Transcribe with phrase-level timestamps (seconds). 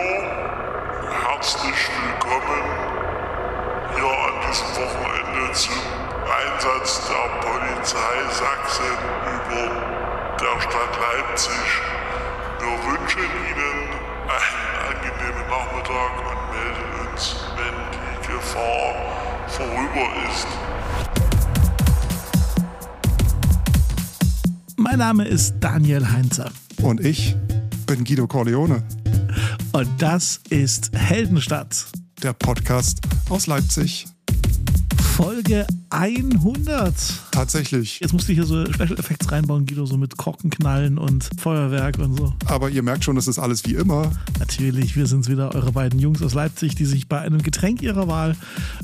[0.00, 2.64] Bürger, herzlich willkommen
[3.94, 5.74] hier an diesem Wochenende zum
[6.24, 8.96] Einsatz der Polizei Sachsen
[9.26, 9.64] über
[10.38, 11.68] der Stadt Leipzig.
[12.60, 13.78] Wir wünschen Ihnen
[14.30, 18.90] einen angenehmen Nachmittag und melden uns, wenn die Gefahr
[19.48, 20.48] vorüber ist.
[24.76, 26.50] Mein Name ist Daniel Heinzer.
[26.80, 27.36] Und ich
[27.86, 28.82] bin Guido Corleone.
[29.72, 31.86] Und das ist Heldenstadt.
[32.22, 34.06] Der Podcast aus Leipzig.
[35.16, 36.94] Folge 100.
[37.32, 38.00] Tatsächlich.
[38.00, 42.16] Jetzt musste ich hier so Special Effects reinbauen, Guido, so mit Korkenknallen und Feuerwerk und
[42.16, 42.32] so.
[42.46, 44.12] Aber ihr merkt schon, es ist alles wie immer.
[44.38, 48.06] Natürlich, wir sind's wieder, eure beiden Jungs aus Leipzig, die sich bei einem Getränk ihrer
[48.06, 48.36] Wahl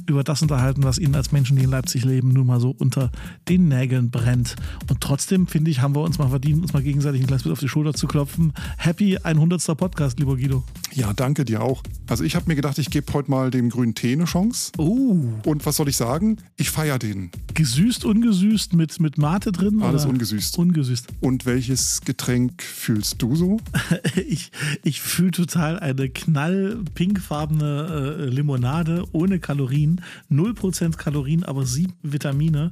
[0.07, 3.13] über das unterhalten, was ihnen als Menschen, die in Leipzig leben, nun mal so unter
[3.49, 4.57] den Nägeln brennt.
[4.91, 7.53] Und trotzdem, finde ich, haben wir uns mal verdient, uns mal gegenseitig ein kleines bisschen
[7.53, 8.53] auf die Schulter zu klopfen.
[8.79, 9.65] Happy 100.
[9.77, 10.65] Podcast, lieber Guido.
[10.93, 11.83] Ja, danke dir auch.
[12.09, 14.73] Also ich habe mir gedacht, ich gebe heute mal dem grünen Tee eine Chance.
[14.79, 15.19] Oh.
[15.45, 16.39] Und was soll ich sagen?
[16.57, 17.31] Ich feiere den.
[17.55, 19.83] Gesüßt, ungesüßt, mit, mit Mate drin?
[19.83, 20.13] Alles oder?
[20.13, 20.59] ungesüßt.
[20.59, 21.07] Ungesüßt.
[21.21, 23.59] Und welches Getränk fühlst du so?
[24.29, 24.51] ich
[24.83, 30.01] ich fühle total eine knall-pinkfarbene äh, Limonade ohne Kalorien.
[30.31, 32.71] 0% Kalorien, aber 7 Vitamine.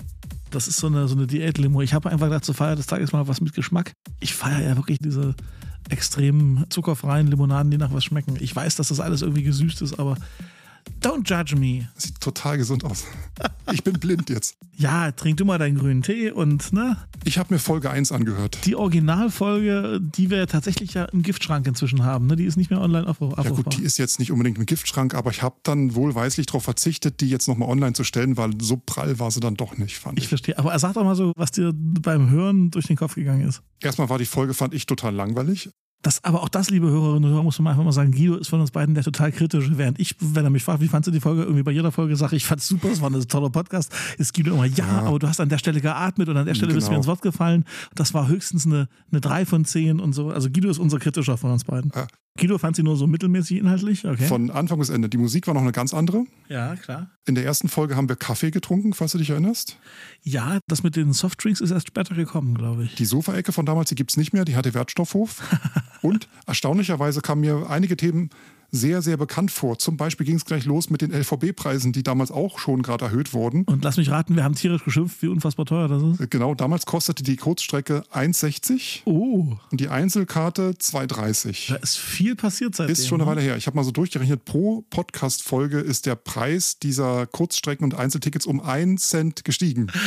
[0.51, 1.83] Das ist so eine, so eine Diät-Limo.
[1.83, 3.93] Ich habe einfach gedacht, zur Feier des Tages mal was mit Geschmack.
[4.21, 5.35] Ich feiere ja wirklich diese
[5.89, 8.37] extrem zuckerfreien Limonaden, die nach was schmecken.
[8.41, 10.17] Ich weiß, dass das alles irgendwie gesüßt ist, aber
[11.05, 11.89] don't judge me.
[11.97, 13.05] Sieht total gesund aus.
[13.73, 14.57] Ich bin blind jetzt.
[14.77, 16.97] Ja, trink du mal deinen grünen Tee und ne?
[17.25, 18.59] Ich habe mir Folge 1 angehört.
[18.65, 22.37] Die Originalfolge, die wir tatsächlich ja im Giftschrank inzwischen haben, ne?
[22.37, 23.45] die ist nicht mehr online abrufbar.
[23.45, 26.65] Ja gut, die ist jetzt nicht unbedingt im Giftschrank, aber ich habe dann wohlweislich darauf
[26.65, 29.99] verzichtet, die jetzt nochmal online zu stellen, weil so prall war sie dann doch nicht,
[29.99, 30.29] fand ich ich.
[30.29, 30.59] verstehe.
[30.59, 33.63] Aber sag doch mal so, was dir beim Hören durch den Kopf gegangen ist.
[33.81, 35.71] Erstmal war die Folge, fand ich, total langweilig.
[36.05, 38.49] Das, aber auch das, liebe Hörerinnen und Hörer, muss man einfach mal sagen, Guido ist
[38.49, 39.79] von uns beiden der total kritische.
[39.79, 42.15] Während ich, wenn er mich fragt, wie fandst du die Folge, irgendwie bei jeder Folge
[42.15, 45.03] sage, ich fand's super, es war ein toller Podcast, ist Guido immer, ja, Ja.
[45.03, 47.01] aber du hast an der Stelle geatmet und an der Stelle bist du mir Genau.
[47.01, 47.65] ins Wort gefallen.
[47.95, 50.29] Das war höchstens eine, eine 3 von 10 und so.
[50.29, 51.91] Also Guido ist unser kritischer von uns beiden.
[51.95, 52.07] Ja.
[52.37, 54.27] Guido fand sie nur so mittelmäßig inhaltlich, okay?
[54.27, 55.09] Von Anfang bis Ende.
[55.09, 56.25] Die Musik war noch eine ganz andere.
[56.49, 57.11] ja, klar.
[57.27, 59.79] In der ersten Folge haben wir Kaffee getrunken, falls du dich erinnerst.
[60.23, 62.97] Ja, das mit den Softdrinks ist erst später gekommen, glaube ich.
[62.97, 65.43] Die Sofaecke von damals, die gibt's nicht mehr, die hatte Wertstoffhof.
[66.03, 68.31] Und erstaunlicherweise kamen mir einige Themen
[68.75, 69.79] sehr, sehr bekannt vor.
[69.79, 73.33] Zum Beispiel ging es gleich los mit den LVB-Preisen, die damals auch schon gerade erhöht
[73.33, 73.63] wurden.
[73.65, 76.31] Und lass mich raten, wir haben tierisch geschimpft, wie unfassbar teuer das ist.
[76.31, 81.69] Genau, damals kostete die Kurzstrecke 1,60 Oh, und die Einzelkarte 2,30.
[81.71, 82.93] da ist viel passiert seitdem.
[82.93, 83.37] Ist schon eine ne?
[83.37, 83.57] Weile her.
[83.57, 88.61] Ich habe mal so durchgerechnet, pro Podcast-Folge ist der Preis dieser Kurzstrecken- und Einzeltickets um
[88.61, 89.87] einen Cent gestiegen.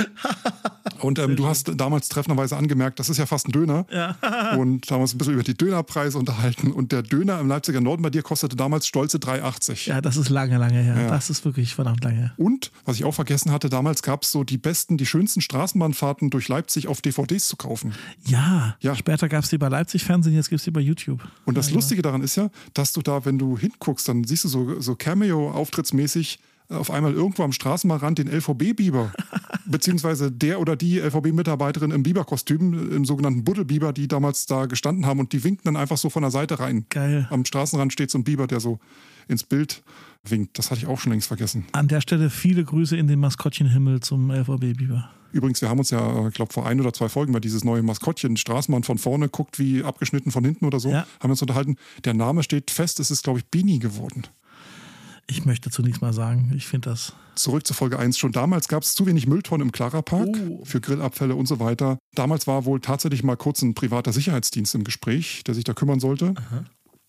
[0.99, 3.85] Und ähm, du hast damals treffenderweise angemerkt, das ist ja fast ein Döner.
[4.57, 6.71] Und damals ein bisschen über die Dönerpreise unterhalten.
[6.71, 9.87] Und der Döner im Leipziger Norden bei dir kostete damals stolze 3,80.
[9.89, 10.95] Ja, das ist lange, lange her.
[10.99, 11.07] Ja.
[11.09, 12.33] Das ist wirklich verdammt lange her.
[12.37, 16.29] Und, was ich auch vergessen hatte, damals gab es so die besten, die schönsten Straßenbahnfahrten
[16.29, 17.93] durch Leipzig auf DVDs zu kaufen.
[18.25, 18.95] Ja, Ja.
[18.95, 21.21] später gab es die bei Leipzig Fernsehen, jetzt gibt es die bei YouTube.
[21.45, 24.47] Und das Lustige daran ist ja, dass du da, wenn du hinguckst, dann siehst du
[24.49, 29.13] so, so Cameo-auftrittsmäßig auf einmal irgendwo am Straßenbahnrand den LVB-Biber.
[29.65, 35.19] Beziehungsweise der oder die LVB-Mitarbeiterin im Biberkostüm, im sogenannten Buddelbiber, die damals da gestanden haben
[35.19, 36.85] und die winken dann einfach so von der Seite rein.
[36.89, 37.27] Geil.
[37.29, 38.79] Am Straßenrand steht so ein Biber, der so
[39.27, 39.83] ins Bild
[40.23, 40.57] winkt.
[40.57, 41.65] Das hatte ich auch schon längst vergessen.
[41.73, 45.09] An der Stelle viele Grüße in den Maskottchenhimmel zum LVB Biber.
[45.33, 47.83] Übrigens, wir haben uns ja, ich glaube, vor ein oder zwei Folgen mal dieses neue
[47.83, 50.99] Maskottchen, Straßenbahn von vorne, guckt wie abgeschnitten von hinten oder so, Ja.
[51.19, 51.75] haben wir uns unterhalten.
[52.05, 54.23] Der Name steht fest, es ist, glaube ich, Bini geworden.
[55.29, 56.51] Ich möchte dazu nichts mal sagen.
[56.55, 57.13] Ich finde das.
[57.35, 58.17] Zurück zu Folge 1.
[58.17, 60.63] Schon damals gab es zu wenig Mülltonnen im Clara Park Oh.
[60.63, 61.97] für Grillabfälle und so weiter.
[62.15, 65.99] Damals war wohl tatsächlich mal kurz ein privater Sicherheitsdienst im Gespräch, der sich da kümmern
[65.99, 66.33] sollte.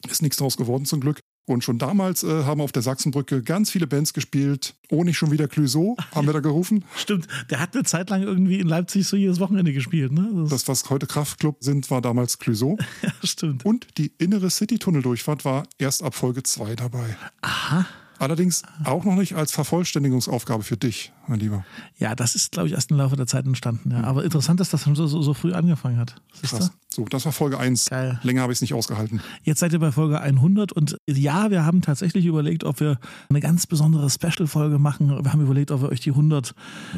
[0.09, 1.21] Ist nichts draus geworden zum Glück.
[1.47, 4.75] Und schon damals äh, haben auf der Sachsenbrücke ganz viele Bands gespielt.
[4.91, 6.85] Oh, nicht schon wieder Clouseau, haben wir da gerufen.
[6.97, 10.29] Stimmt, der hat eine Zeit lang irgendwie in Leipzig so jedes Wochenende gespielt, ne?
[10.35, 12.77] Das, Das, was heute Kraftclub sind, war damals Clouseau.
[13.03, 13.65] ja, stimmt.
[13.65, 17.17] Und die innere City-Tunnel-Durchfahrt war erst ab Folge 2 dabei.
[17.41, 17.87] Aha.
[18.19, 21.65] Allerdings auch noch nicht als Vervollständigungsaufgabe für dich, mein Lieber.
[21.99, 23.91] Ja, das ist, glaube ich, erst im Laufe der Zeit entstanden.
[23.91, 24.05] Ja.
[24.05, 26.15] Aber interessant, dass das schon so, so, so früh angefangen hat.
[26.33, 26.55] Siehst?
[26.55, 26.73] Krass.
[26.91, 27.91] So, das war Folge 1.
[27.91, 28.19] Geil.
[28.23, 29.21] Länger habe ich es nicht ausgehalten.
[29.43, 32.99] Jetzt seid ihr bei Folge 100 und ja, wir haben tatsächlich überlegt, ob wir
[33.29, 35.11] eine ganz besondere Special-Folge machen.
[35.23, 36.55] Wir haben überlegt, ob wir euch die 100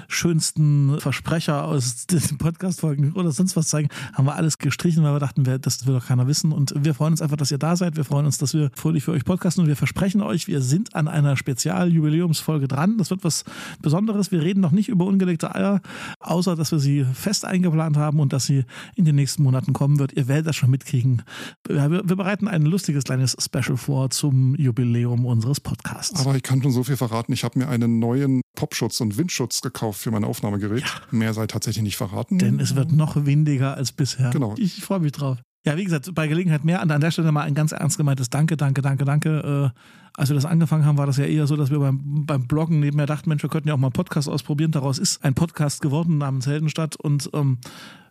[0.07, 3.89] schönsten Versprecher aus den Podcast-Folgen oder sonst was zeigen.
[4.15, 6.53] Haben wir alles gestrichen, weil wir dachten, das will doch keiner wissen.
[6.53, 7.97] Und wir freuen uns einfach, dass ihr da seid.
[7.97, 10.95] Wir freuen uns, dass wir fröhlich für euch podcasten und wir versprechen euch, wir sind
[10.95, 12.97] an einer Spezial-Jubiläumsfolge dran.
[12.97, 13.45] Das wird was
[13.83, 14.20] Besonderes.
[14.21, 14.33] Jahres.
[14.33, 15.81] Wir reden noch nicht über ungelegte Eier,
[16.21, 18.65] außer dass wir sie fest eingeplant haben und dass sie
[18.95, 20.13] in den nächsten Monaten kommen wird.
[20.13, 21.23] Ihr werdet das schon mitkriegen.
[21.67, 26.21] Wir, wir bereiten ein lustiges kleines Special vor zum Jubiläum unseres Podcasts.
[26.21, 27.33] Aber ich kann schon so viel verraten.
[27.33, 30.83] Ich habe mir einen neuen Popschutz und Windschutz gekauft für mein Aufnahmegerät.
[30.83, 30.89] Ja.
[31.11, 32.39] Mehr sei tatsächlich nicht verraten.
[32.39, 34.31] Denn es wird noch windiger als bisher.
[34.31, 34.55] Genau.
[34.59, 35.39] Ich freue mich drauf.
[35.67, 36.81] Ja, wie gesagt, bei Gelegenheit mehr.
[36.81, 39.73] An der Stelle mal ein ganz ernst gemeintes Danke, danke, danke, danke.
[39.75, 39.81] Äh,
[40.15, 42.81] als wir das angefangen haben, war das ja eher so, dass wir beim, beim Bloggen
[42.81, 44.73] nebenher dachten, Mensch, wir könnten ja auch mal einen Podcast ausprobieren.
[44.73, 47.59] Daraus ist ein Podcast geworden namens Heldenstadt und ähm,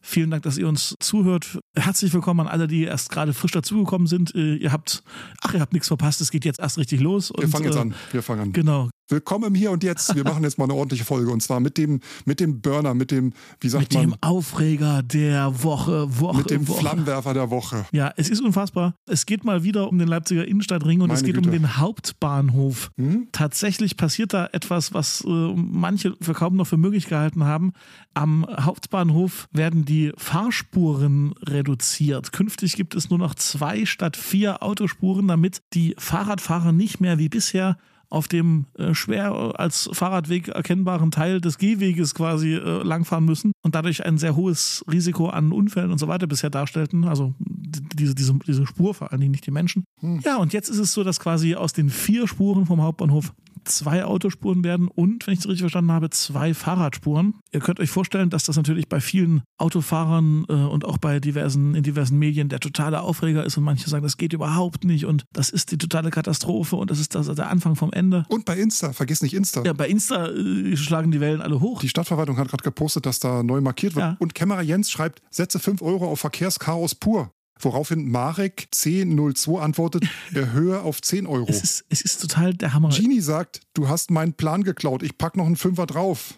[0.01, 1.59] Vielen Dank, dass ihr uns zuhört.
[1.75, 4.33] Herzlich willkommen an alle, die erst gerade frisch dazugekommen sind.
[4.33, 5.03] Äh, ihr habt,
[5.41, 6.21] ach, ihr habt nichts verpasst.
[6.21, 7.33] Es geht jetzt erst richtig los.
[7.37, 7.93] Wir fangen jetzt äh, an.
[8.11, 8.53] Wir fangen an.
[8.53, 8.89] Genau.
[9.09, 10.15] Willkommen im Hier und Jetzt.
[10.15, 13.11] Wir machen jetzt mal eine ordentliche Folge und zwar mit dem, mit dem Burner, mit
[13.11, 14.09] dem, wie sagt mit man?
[14.09, 16.37] Mit dem Aufreger der Woche, Woche.
[16.37, 16.79] Mit dem Woche.
[16.79, 17.85] Flammenwerfer der Woche.
[17.91, 18.93] Ja, es ist unfassbar.
[19.09, 21.49] Es geht mal wieder um den Leipziger Innenstadtring und Meine es geht Güte.
[21.49, 22.91] um den Hauptbahnhof.
[22.97, 23.29] Hm?
[23.31, 27.73] Tatsächlich passiert da etwas, was äh, manche für kaum noch für möglich gehalten haben.
[28.13, 32.31] Am Hauptbahnhof werden die Fahrspuren reduziert.
[32.31, 37.29] Künftig gibt es nur noch zwei statt vier Autospuren, damit die Fahrradfahrer nicht mehr wie
[37.29, 37.77] bisher
[38.11, 43.75] auf dem äh, schwer als Fahrradweg erkennbaren Teil des Gehweges quasi äh, langfahren müssen und
[43.75, 47.05] dadurch ein sehr hohes Risiko an Unfällen und so weiter bisher darstellten.
[47.05, 47.35] Also
[47.69, 49.83] diese, diese, diese Spur, vor allen Dingen nicht die Menschen.
[49.99, 50.21] Hm.
[50.23, 53.33] Ja, und jetzt ist es so, dass quasi aus den vier Spuren vom Hauptbahnhof
[53.65, 57.35] zwei Autospuren werden und, wenn ich es richtig verstanden habe, zwei Fahrradspuren.
[57.51, 61.75] Ihr könnt euch vorstellen, dass das natürlich bei vielen Autofahrern äh, und auch bei diversen,
[61.75, 65.25] in diversen Medien der totale Aufreger ist und manche sagen, das geht überhaupt nicht und
[65.33, 68.25] das ist die totale Katastrophe und das ist das, der Anfang vom Ende.
[68.29, 69.63] Und bei Insta, vergiss nicht Insta.
[69.63, 71.81] Ja, bei Insta äh, schlagen die Wellen alle hoch.
[71.81, 74.05] Die Stadtverwaltung hat gerade gepostet, dass da neu markiert wird.
[74.05, 74.17] Ja.
[74.19, 77.31] Und Kämmerer Jens schreibt, setze 5 Euro auf Verkehrschaos pur.
[77.59, 81.47] Woraufhin Marek C02 antwortet, erhöhe auf 10 Euro.
[81.49, 82.89] Es ist, es ist total der Hammer.
[82.89, 86.35] Genie sagt, du hast meinen Plan geklaut, ich pack noch einen Fünfer drauf.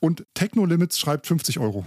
[0.00, 1.86] Und Techno Limits schreibt 50 Euro.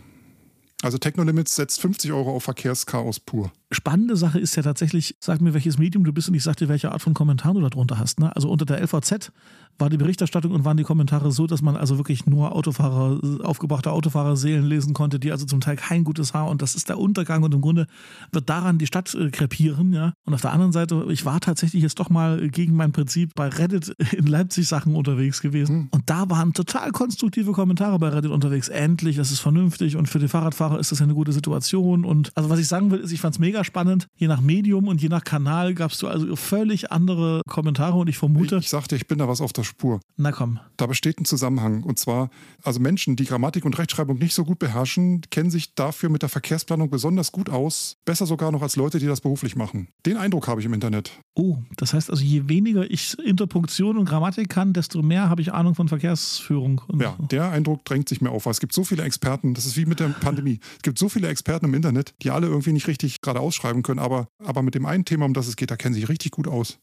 [0.84, 5.42] Also Techno Limits setzt 50 Euro auf Verkehrschaos pur spannende Sache ist ja tatsächlich, sag
[5.42, 7.98] mir, welches Medium du bist und ich sag dir, welche Art von Kommentar du darunter
[7.98, 8.20] hast.
[8.20, 8.36] Ne?
[8.36, 9.32] Also unter der LVZ
[9.78, 13.92] war die Berichterstattung und waren die Kommentare so, dass man also wirklich nur Autofahrer, aufgebrachte
[13.92, 17.44] Autofahrerseelen lesen konnte, die also zum Teil kein gutes Haar und das ist der Untergang
[17.44, 17.88] und im Grunde
[18.32, 19.94] wird daran die Stadt äh, krepieren.
[19.94, 20.14] Ja?
[20.26, 23.48] Und auf der anderen Seite, ich war tatsächlich jetzt doch mal gegen mein Prinzip bei
[23.48, 25.90] Reddit in Leipzig Sachen unterwegs gewesen mhm.
[25.92, 28.70] und da waren total konstruktive Kommentare bei Reddit unterwegs.
[28.70, 32.32] Endlich, das ist vernünftig und für die Fahrradfahrer ist das ja eine gute Situation und
[32.36, 34.08] also was ich sagen will, ist, ich fand es mega spannend.
[34.16, 38.18] Je nach Medium und je nach Kanal gab es also völlig andere Kommentare und ich
[38.18, 38.58] vermute.
[38.58, 40.00] Ich, ich sagte, ich bin da was auf der Spur.
[40.18, 40.60] Na komm.
[40.78, 41.84] Da besteht ein Zusammenhang.
[41.84, 42.30] Und zwar,
[42.64, 46.30] also Menschen, die Grammatik und Rechtschreibung nicht so gut beherrschen, kennen sich dafür mit der
[46.30, 47.98] Verkehrsplanung besonders gut aus.
[48.06, 49.88] Besser sogar noch als Leute, die das beruflich machen.
[50.06, 51.12] Den Eindruck habe ich im Internet.
[51.34, 55.54] Oh, das heißt also, je weniger ich Interpunktion und Grammatik kann, desto mehr habe ich
[55.54, 56.82] Ahnung von Verkehrsführung.
[57.00, 58.46] ja, der Eindruck drängt sich mir auf.
[58.46, 60.60] Weil es gibt so viele Experten, das ist wie mit der Pandemie.
[60.76, 64.00] Es gibt so viele Experten im Internet, die alle irgendwie nicht richtig gerade ausschreiben können,
[64.00, 66.32] aber, aber mit dem einen Thema, um das es geht, da kennen sie sich richtig
[66.32, 66.80] gut aus.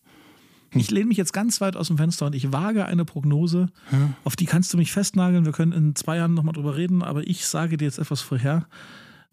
[0.70, 0.80] Hm.
[0.80, 4.14] Ich lehne mich jetzt ganz weit aus dem Fenster und ich wage eine Prognose, ja.
[4.24, 5.44] auf die kannst du mich festnageln.
[5.44, 8.66] Wir können in zwei Jahren nochmal drüber reden, aber ich sage dir jetzt etwas vorher.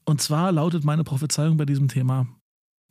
[0.04, 2.28] Und zwar lautet meine Prophezeiung bei diesem Thema: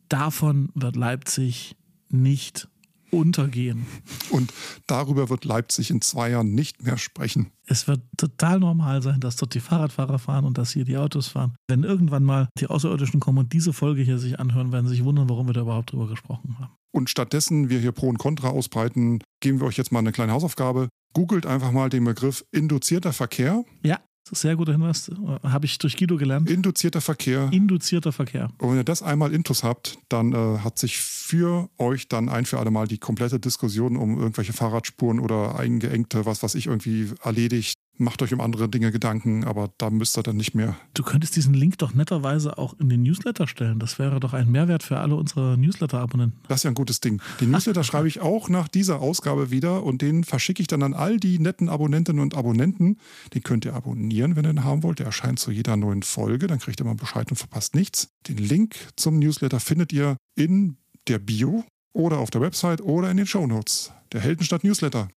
[0.09, 1.75] Davon wird Leipzig
[2.09, 2.67] nicht
[3.11, 3.85] untergehen.
[4.29, 4.53] Und
[4.87, 7.51] darüber wird Leipzig in zwei Jahren nicht mehr sprechen.
[7.65, 11.27] Es wird total normal sein, dass dort die Fahrradfahrer fahren und dass hier die Autos
[11.27, 11.55] fahren.
[11.67, 15.03] Wenn irgendwann mal die Außerirdischen kommen und diese Folge hier sich anhören, werden sie sich
[15.03, 16.73] wundern, warum wir da überhaupt drüber gesprochen haben.
[16.91, 20.31] Und stattdessen wir hier Pro und Contra ausbreiten, geben wir euch jetzt mal eine kleine
[20.31, 20.89] Hausaufgabe.
[21.13, 23.63] Googelt einfach mal den Begriff induzierter Verkehr.
[23.83, 23.99] Ja.
[24.31, 25.11] Sehr guter Hinweis.
[25.43, 26.49] Habe ich durch Guido gelernt.
[26.49, 27.49] Induzierter Verkehr.
[27.51, 28.49] Induzierter Verkehr.
[28.57, 32.45] Und wenn ihr das einmal intus habt, dann äh, hat sich für euch dann ein
[32.45, 37.11] für alle Mal die komplette Diskussion um irgendwelche Fahrradspuren oder eingeengte, was was ich irgendwie
[37.23, 40.75] erledigt, macht euch um andere Dinge Gedanken, aber da müsst ihr dann nicht mehr.
[40.93, 43.79] Du könntest diesen Link doch netterweise auch in den Newsletter stellen.
[43.79, 46.39] Das wäre doch ein Mehrwert für alle unsere Newsletter-Abonnenten.
[46.47, 47.21] Das ist ja ein gutes Ding.
[47.41, 50.93] Den Newsletter schreibe ich auch nach dieser Ausgabe wieder und den verschicke ich dann an
[50.93, 52.97] all die netten Abonnentinnen und Abonnenten.
[53.33, 54.99] Den könnt ihr abonnieren, wenn ihr den haben wollt.
[54.99, 56.47] Der erscheint zu jeder neuen Folge.
[56.47, 58.09] Dann kriegt ihr mal Bescheid und verpasst nichts.
[58.27, 63.17] Den Link zum Newsletter findet ihr in der Bio oder auf der Website oder in
[63.17, 63.91] den Show Notes.
[64.11, 65.07] Der Heldenstadt Newsletter.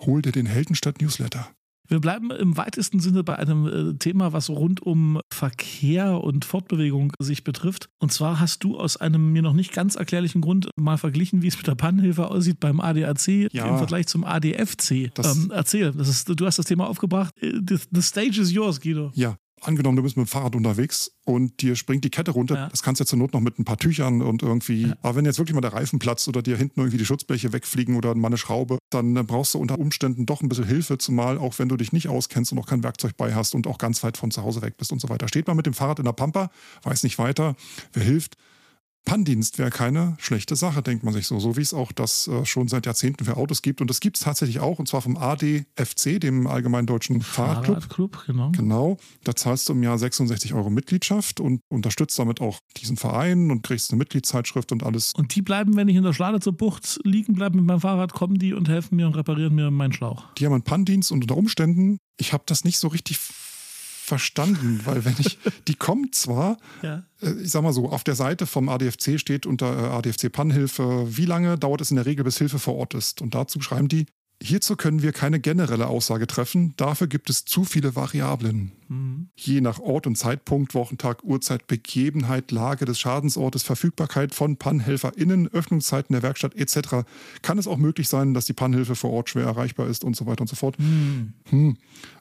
[0.00, 1.48] Hol dir den Heldenstadt Newsletter.
[1.88, 7.12] Wir bleiben im weitesten Sinne bei einem äh, Thema, was rund um Verkehr und Fortbewegung
[7.18, 7.90] sich betrifft.
[7.98, 11.48] Und zwar hast du aus einem mir noch nicht ganz erklärlichen Grund mal verglichen, wie
[11.48, 14.90] es mit der Pannenhilfe aussieht beim ADAC ja, im Vergleich zum ADFC.
[15.18, 17.34] Ähm, erzähl, ist, du hast das Thema aufgebracht.
[17.40, 19.10] Äh, the, the stage is yours, Guido.
[19.14, 22.68] Ja, angenommen, du bist mit dem Fahrrad unterwegs und dir springt die Kette runter, ja.
[22.68, 24.96] das kannst du ja zur Not noch mit ein paar Tüchern und irgendwie, ja.
[25.02, 27.96] aber wenn jetzt wirklich mal der Reifen platzt oder dir hinten irgendwie die Schutzbleche wegfliegen
[27.96, 31.58] oder mal eine Schraube, dann brauchst du unter Umständen doch ein bisschen Hilfe, zumal auch
[31.58, 34.16] wenn du dich nicht auskennst und auch kein Werkzeug bei hast und auch ganz weit
[34.16, 35.28] von zu Hause weg bist und so weiter.
[35.28, 36.50] Steht man mit dem Fahrrad in der Pampa,
[36.82, 37.56] weiß nicht weiter,
[37.92, 38.36] wer hilft,
[39.04, 41.38] Pannendienst wäre keine schlechte Sache, denkt man sich so.
[41.38, 43.80] So wie es auch das äh, schon seit Jahrzehnten für Autos gibt.
[43.80, 47.76] Und das gibt es tatsächlich auch, und zwar vom ADFC, dem Allgemeinen Deutschen Fahrradclub.
[47.76, 48.52] Fahrradclub, genau.
[48.52, 48.96] Genau.
[49.22, 53.62] Da zahlst du im Jahr 66 Euro Mitgliedschaft und unterstützt damit auch diesen Verein und
[53.62, 55.12] kriegst eine Mitgliedszeitschrift und alles.
[55.14, 58.12] Und die bleiben, wenn ich in der Schlade zur Bucht liegen bleibe mit meinem Fahrrad,
[58.12, 60.24] kommen die und helfen mir und reparieren mir meinen Schlauch.
[60.38, 63.18] Die haben einen Pannendienst und unter Umständen, ich habe das nicht so richtig
[64.14, 67.02] verstanden, weil wenn ich, die kommt zwar, ja.
[67.20, 71.04] Äh, ich sag mal so, auf der Seite vom ADFC steht unter äh, ADFC Pannhilfe,
[71.08, 73.20] wie lange dauert es in der Regel, bis Hilfe vor Ort ist.
[73.20, 74.06] Und dazu schreiben die,
[74.46, 78.72] Hierzu können wir keine generelle Aussage treffen, dafür gibt es zu viele Variablen.
[78.88, 79.28] Mhm.
[79.36, 86.12] Je nach Ort und Zeitpunkt, Wochentag, Uhrzeit, Begebenheit, Lage des Schadensortes, Verfügbarkeit von PannhelferInnen, Öffnungszeiten
[86.12, 87.06] der Werkstatt etc.
[87.40, 90.26] kann es auch möglich sein, dass die Pannhilfe vor Ort schwer erreichbar ist und so
[90.26, 90.78] weiter und so fort.
[90.78, 91.32] Mhm.
[91.48, 91.76] Hm.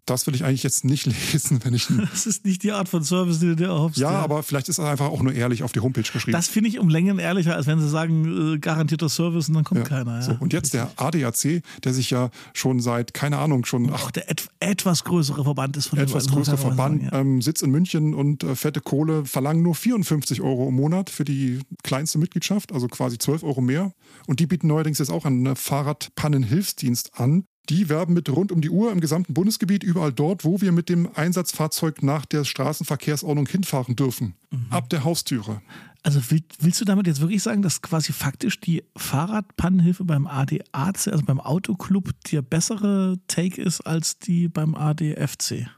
[0.06, 1.88] Das will ich eigentlich jetzt nicht lesen, wenn ich.
[2.14, 3.98] Das ist nicht die Art von Service, die du dir erhoffst.
[3.98, 4.20] Ja, ja.
[4.20, 6.32] aber vielleicht ist es einfach auch nur ehrlich auf die Homepage geschrieben.
[6.32, 9.64] Das finde ich um Längen ehrlicher, als wenn sie sagen, äh, garantierter Service und dann
[9.64, 9.86] kommt ja.
[9.88, 10.16] keiner.
[10.16, 10.22] Ja.
[10.22, 13.90] So, und jetzt der ADAC, der sich ja schon seit, keine Ahnung, schon.
[13.92, 17.72] Auch der et etwas größere Verband ist von Etwas größere Verband, sagen, ähm, sitzt in
[17.72, 22.72] München und äh, fette Kohle verlangen nur 54 Euro im Monat für die kleinste Mitgliedschaft,
[22.72, 23.92] also quasi 12 Euro mehr.
[24.28, 28.70] Und die bieten neuerdings jetzt auch einen Fahrradpannenhilfsdienst an, die werben mit rund um die
[28.70, 33.96] Uhr im gesamten Bundesgebiet, überall dort, wo wir mit dem Einsatzfahrzeug nach der Straßenverkehrsordnung hinfahren
[33.96, 34.36] dürfen.
[34.52, 34.68] Mhm.
[34.70, 35.62] Ab der Haustüre.
[36.04, 36.20] Also
[36.60, 41.40] willst du damit jetzt wirklich sagen, dass quasi faktisch die Fahrradpannenhilfe beim ADAC, also beim
[41.40, 45.70] Autoclub, der bessere Take ist als die beim ADFC?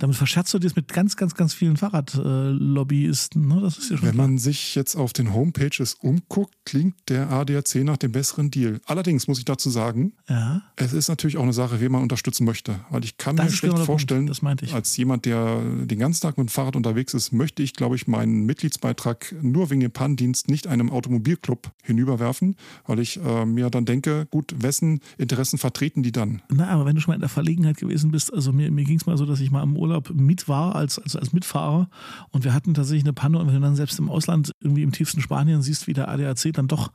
[0.00, 3.46] Damit verscherzt du dir mit ganz, ganz, ganz vielen Fahrradlobbyisten.
[3.46, 3.60] Ne?
[3.60, 4.26] Das ist ja schon Wenn klar.
[4.28, 8.80] man sich jetzt auf den Homepages umguckt, klingt der ADAC nach dem besseren Deal.
[8.86, 10.62] Allerdings muss ich dazu sagen, ja.
[10.76, 12.80] es ist natürlich auch eine Sache, wen man unterstützen möchte.
[12.90, 14.30] Weil ich kann das mir schlecht genau vorstellen,
[14.72, 18.08] als jemand, der den ganzen Tag mit dem Fahrrad unterwegs ist, möchte ich, glaube ich,
[18.08, 23.84] meinen Mitgliedsbeitrag nur wegen dem Pannendienst nicht einem Automobilclub hinüberwerfen, weil ich äh, mir dann
[23.84, 26.40] denke, gut, wessen Interessen vertreten die dann?
[26.48, 28.96] Na, aber wenn du schon mal in der Verlegenheit gewesen bist, also mir, mir ging
[28.96, 31.88] es mal so, dass ich mal im Urlaub Urlaub mit war als, als, als Mitfahrer
[32.30, 34.92] und wir hatten tatsächlich eine Panne und wenn du dann selbst im Ausland irgendwie im
[34.92, 36.92] tiefsten Spanien siehst, wie der ADAC dann doch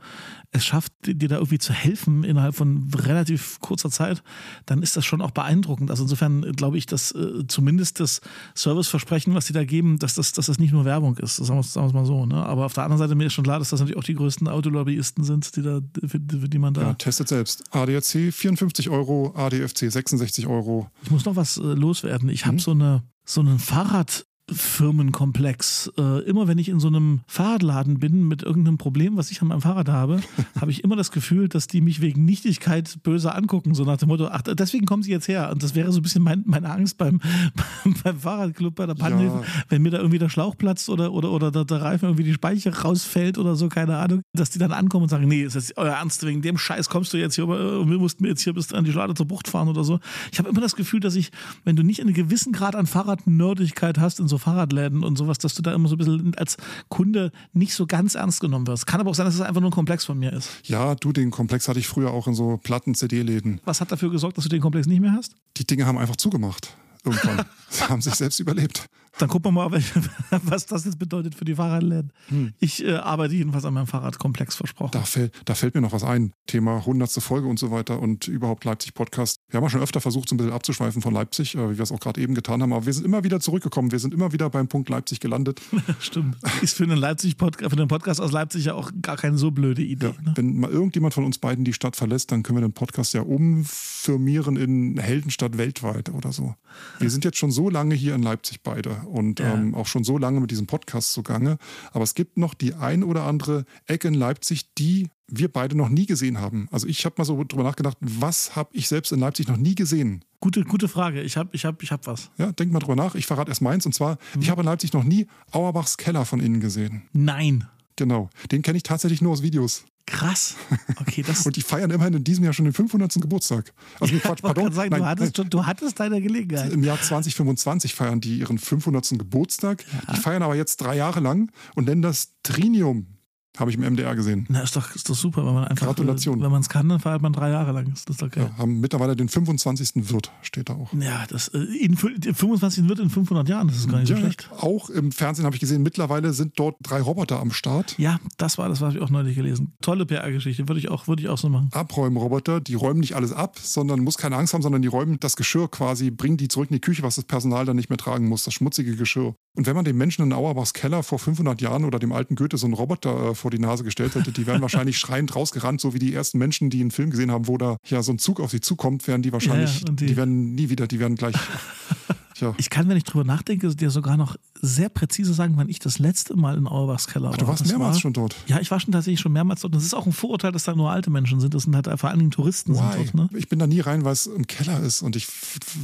[0.51, 4.23] es schafft, dir da irgendwie zu helfen innerhalb von relativ kurzer Zeit,
[4.65, 5.91] dann ist das schon auch beeindruckend.
[5.91, 8.21] Also insofern glaube ich, dass äh, zumindest das
[8.53, 11.63] Serviceversprechen, was die da geben, dass das, dass das nicht nur Werbung ist, sagen wir,
[11.63, 12.25] sagen wir es mal so.
[12.25, 12.35] Ne?
[12.35, 14.47] Aber auf der anderen Seite mir ist schon klar, dass das natürlich auch die größten
[14.47, 16.81] Autolobbyisten sind, die da, für, für die man da.
[16.81, 17.63] Ja, testet selbst.
[17.71, 20.89] ADAC 54 Euro, ADFC 66 Euro.
[21.03, 22.29] Ich muss noch was äh, loswerden.
[22.29, 22.59] Ich habe mhm.
[22.59, 22.84] so eine
[23.23, 25.91] so einen Fahrrad Firmenkomplex.
[25.97, 29.47] Äh, immer wenn ich in so einem Fahrradladen bin mit irgendeinem Problem, was ich an
[29.47, 30.21] meinem Fahrrad habe,
[30.59, 33.73] habe ich immer das Gefühl, dass die mich wegen Nichtigkeit böse angucken.
[33.73, 35.49] So nach dem Motto, ach, deswegen kommen sie jetzt her.
[35.51, 37.21] Und das wäre so ein bisschen mein, meine Angst beim,
[38.03, 39.63] beim, Fahrradclub, bei der Pannhilfe, ja.
[39.69, 42.33] wenn mir da irgendwie der Schlauch platzt oder, oder, oder der, der, Reifen irgendwie die
[42.33, 45.75] Speiche rausfällt oder so, keine Ahnung, dass die dann ankommen und sagen, nee, ist das
[45.75, 48.73] euer Ernst, wegen dem Scheiß kommst du jetzt hier und wir mussten jetzt hier bis
[48.73, 49.99] an die Schlade zur Bucht fahren oder so.
[50.31, 51.31] Ich habe immer das Gefühl, dass ich,
[51.63, 55.37] wenn du nicht einen gewissen Grad an Fahrradnördigkeit hast in so so Fahrradläden und sowas,
[55.37, 56.57] dass du da immer so ein bisschen als
[56.89, 58.85] Kunde nicht so ganz ernst genommen wirst.
[58.85, 60.49] Kann aber auch sein, dass es einfach nur ein Komplex von mir ist.
[60.63, 63.61] Ja, du, den Komplex hatte ich früher auch in so Platten-CD-Läden.
[63.65, 65.35] Was hat dafür gesorgt, dass du den Komplex nicht mehr hast?
[65.57, 66.75] Die Dinge haben einfach zugemacht.
[67.03, 67.45] Irgendwann.
[67.69, 68.85] Sie haben sich selbst überlebt.
[69.17, 69.71] Dann gucken wir mal,
[70.43, 72.11] was das jetzt bedeutet für die Fahrradläden.
[72.27, 72.53] Hm.
[72.59, 74.91] Ich äh, arbeite jedenfalls an meinem Fahrradkomplex versprochen.
[74.91, 76.33] Da fällt, da fällt mir noch was ein.
[76.47, 77.11] Thema 100.
[77.11, 79.37] Folge und so weiter und überhaupt Leipzig-Podcast.
[79.49, 81.83] Wir haben ja schon öfter versucht, so ein bisschen abzuschweifen von Leipzig, äh, wie wir
[81.83, 82.73] es auch gerade eben getan haben.
[82.73, 83.91] Aber wir sind immer wieder zurückgekommen.
[83.91, 85.61] Wir sind immer wieder beim Punkt Leipzig gelandet.
[85.99, 86.37] Stimmt.
[86.61, 89.51] Ist für einen, Leipzig -Podcast, für einen Podcast aus Leipzig ja auch gar keine so
[89.51, 90.07] blöde Idee.
[90.07, 90.33] Ja, ne?
[90.35, 93.21] Wenn mal irgendjemand von uns beiden die Stadt verlässt, dann können wir den Podcast ja
[93.21, 96.55] umfirmieren in Heldenstadt weltweit oder so.
[96.99, 99.53] Wir sind jetzt schon so lange hier in Leipzig beide und ja.
[99.53, 101.57] ähm, auch schon so lange mit diesem Podcast zugange.
[101.91, 105.89] Aber es gibt noch die ein oder andere Ecke in Leipzig, die wir beide noch
[105.89, 106.67] nie gesehen haben.
[106.71, 109.75] Also ich habe mal so drüber nachgedacht, was habe ich selbst in Leipzig noch nie
[109.75, 110.23] gesehen?
[110.39, 111.21] Gute, gute Frage.
[111.21, 112.29] Ich habe ich hab, ich hab was.
[112.37, 113.15] Ja, denk mal drüber nach.
[113.15, 113.85] Ich verrate erst meins.
[113.85, 114.41] Und zwar, mhm.
[114.41, 117.03] ich habe in Leipzig noch nie Auerbachs Keller von innen gesehen.
[117.13, 117.67] Nein.
[117.95, 118.29] Genau.
[118.51, 119.85] Den kenne ich tatsächlich nur aus Videos.
[120.07, 120.55] Krass.
[121.01, 123.13] Okay, das und die feiern immerhin in diesem Jahr schon den 500.
[123.15, 123.73] Geburtstag.
[123.99, 124.71] Also ja, Quatsch, pardon.
[124.71, 126.71] Sagen, nein, du, hattest schon, du hattest deine Gelegenheit.
[126.71, 129.09] Im Jahr 2025 feiern die ihren 500.
[129.17, 129.83] Geburtstag.
[130.07, 130.13] Ja.
[130.13, 133.14] Die feiern aber jetzt drei Jahre lang und nennen das Trinium.
[133.57, 134.45] Habe ich im MDR gesehen.
[134.49, 135.87] Na, ist doch, ist doch super, wenn man einfach.
[135.87, 136.41] Gratulation.
[136.41, 137.91] Wenn man es kann, dann feiert man drei Jahre lang.
[137.91, 138.41] Ist das okay?
[138.41, 140.09] Ja, haben mittlerweile den 25.
[140.09, 140.91] Wirt, steht da auch.
[140.93, 142.87] Ja, das äh, in, 25.
[142.89, 144.49] Wirt in 500 Jahren, das ist gar nicht ja, so schlecht.
[144.59, 147.97] Auch im Fernsehen habe ich gesehen, mittlerweile sind dort drei Roboter am Start.
[147.97, 149.73] Ja, das war das, was ich auch neulich gelesen.
[149.81, 151.69] Tolle PR-Geschichte, würde ich, auch, würde ich auch so machen.
[151.71, 155.35] Abräumroboter, die räumen nicht alles ab, sondern muss keine Angst haben, sondern die räumen das
[155.35, 158.27] Geschirr quasi, bringen die zurück in die Küche, was das Personal dann nicht mehr tragen
[158.27, 159.35] muss, das schmutzige Geschirr.
[159.55, 162.57] Und wenn man den Menschen in Auerbachs Keller vor 500 Jahren oder dem alten Goethe
[162.57, 165.93] so einen Roboter äh, vor die Nase gestellt hätte, die wären wahrscheinlich schreiend rausgerannt, so
[165.93, 168.41] wie die ersten Menschen, die einen Film gesehen haben, wo da ja so ein Zug
[168.41, 171.35] auf sie zukommt, wären die wahrscheinlich, ja, die, die werden nie wieder, die werden gleich
[172.39, 172.53] Ja.
[172.57, 175.99] Ich kann, wenn ich drüber nachdenke, dir sogar noch sehr präzise sagen, wann ich das
[175.99, 177.33] letzte Mal in Auerbachs Keller war.
[177.33, 178.35] Ach, du warst das mehrmals war, schon dort.
[178.47, 179.73] Ja, ich war schon tatsächlich schon mehrmals dort.
[179.73, 181.53] Das ist auch ein Vorurteil, dass da nur alte Menschen sind.
[181.53, 182.79] Das sind halt vor allen Dingen Touristen Why?
[182.79, 183.31] sind dort.
[183.31, 183.37] Ne?
[183.37, 185.27] Ich bin da nie rein, weil es im Keller ist und ich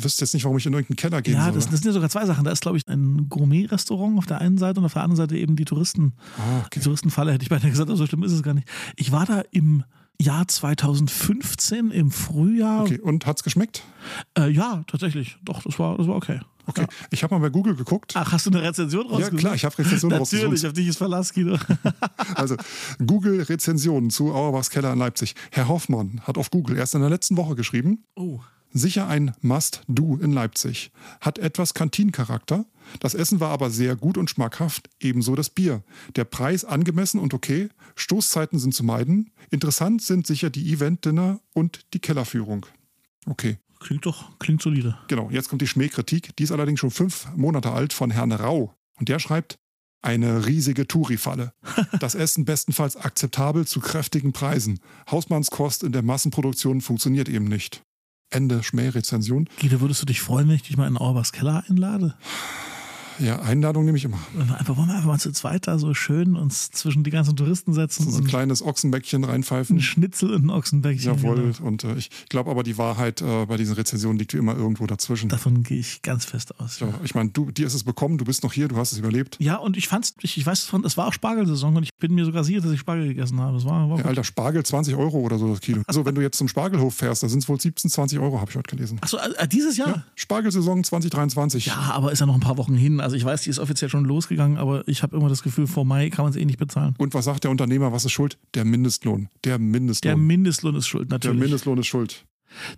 [0.01, 1.49] wüsste jetzt nicht, warum ich in irgendeinen Keller gehen ja, soll.
[1.49, 2.43] Ja, das, das, sind ja sogar zwei Sachen.
[2.43, 5.37] Da ist, glaube ich, ein Gourmet-Restaurant auf der einen Seite und auf der anderen Seite
[5.37, 6.13] eben die Touristen.
[6.37, 6.69] Ah, okay.
[6.75, 8.67] Die Touristenfalle hätte ich beinahe gesagt, aber so schlimm ist es gar nicht.
[8.97, 9.83] Ich war da im
[10.21, 12.83] Jahr 2015 im Frühjahr.
[12.83, 13.83] Okay, und hat's geschmeckt?
[14.37, 15.37] Äh, ja, tatsächlich.
[15.43, 16.39] Doch, das war, das war okay.
[16.67, 16.87] Okay, ja.
[17.09, 18.13] ich habe mal bei Google geguckt.
[18.15, 19.33] Ach, hast du eine Rezension rausgesucht?
[19.33, 20.43] Ja, klar, ich habe Rezensionen rausgesucht.
[20.43, 21.57] Natürlich, auf dich ist Verlass, Guido.
[22.35, 22.55] also,
[23.05, 25.35] Google-Rezensionen zu Auerbachs Keller in Leipzig.
[25.51, 28.03] Herr Hoffmann hat auf Google erst in der letzten Woche geschrieben.
[28.15, 28.39] Oh.
[28.73, 30.91] Sicher ein Must-Do in Leipzig.
[31.19, 32.65] Hat etwas Kantinencharakter.
[32.99, 35.83] Das Essen war aber sehr gut und schmackhaft, ebenso das Bier.
[36.15, 37.69] Der Preis angemessen und okay.
[37.95, 39.31] Stoßzeiten sind zu meiden.
[39.49, 42.65] Interessant sind sicher die Event-Dinner und die Kellerführung.
[43.25, 43.57] Okay.
[43.79, 44.97] Klingt doch, klingt solide.
[45.07, 46.35] Genau, jetzt kommt die Schmähkritik.
[46.35, 48.75] Die ist allerdings schon fünf Monate alt von Herrn Rau.
[48.99, 49.57] Und der schreibt,
[50.01, 51.53] eine riesige Touri-Falle.
[51.99, 54.79] Das Essen bestenfalls akzeptabel zu kräftigen Preisen.
[55.09, 57.83] Hausmannskost in der Massenproduktion funktioniert eben nicht.
[58.31, 59.47] Ende Schmährezension.
[59.59, 62.15] Guido, würdest du dich freuen, wenn ich dich mal in Auerbachs Keller einlade?
[63.21, 64.17] Ja, Einladung nehme ich immer.
[64.57, 67.73] Einfach, wollen wir einfach mal zu zweit da so schön uns zwischen die ganzen Touristen
[67.73, 68.09] setzen.
[68.09, 69.77] So ein kleines Ochsenbäckchen reinpfeifen.
[69.77, 71.15] Ein Schnitzel und ein Ochsenbäckchen.
[71.15, 71.53] Jawohl.
[71.53, 71.67] Genau.
[71.67, 74.87] Und äh, ich glaube aber, die Wahrheit äh, bei diesen Rezensionen liegt wie immer irgendwo
[74.87, 75.29] dazwischen.
[75.29, 76.79] Davon gehe ich ganz fest aus.
[76.79, 78.97] Ja, ich meine, du, dir ist es bekommen, du bist noch hier, du hast es
[78.97, 79.37] überlebt.
[79.39, 82.25] Ja, und ich fand's, ich, ich weiß, es war auch Spargelsaison und ich bin mir
[82.25, 83.57] sogar sicher, dass ich Spargel gegessen habe.
[83.57, 85.81] Es war, war ja, alter, Spargel 20 Euro oder so das Kilo.
[85.91, 88.49] Also, wenn du jetzt zum Spargelhof fährst, da sind es wohl 17, 20 Euro, habe
[88.49, 88.97] ich heute gelesen.
[89.01, 89.89] Achso, äh, dieses Jahr?
[89.89, 91.65] Ja, Spargelsaison 2023.
[91.65, 93.01] Ja, aber ist ja noch ein paar Wochen hin.
[93.01, 95.85] Also, ich weiß, die ist offiziell schon losgegangen, aber ich habe immer das Gefühl, vor
[95.85, 96.95] Mai kann man es eh nicht bezahlen.
[96.97, 98.37] Und was sagt der Unternehmer, was ist schuld?
[98.53, 99.29] Der Mindestlohn.
[99.43, 100.09] Der Mindestlohn.
[100.09, 101.37] Der Mindestlohn ist schuld, natürlich.
[101.37, 102.25] Der Mindestlohn ist schuld.